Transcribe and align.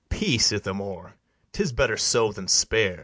Peace, 0.09 0.51
Ithamore! 0.51 1.13
'tis 1.53 1.71
better 1.71 1.95
so 1.95 2.31
than 2.31 2.47
spar'd. 2.47 2.99